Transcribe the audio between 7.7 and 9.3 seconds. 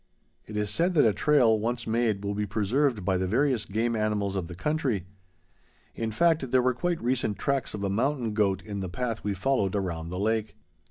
of a mountain goat in the path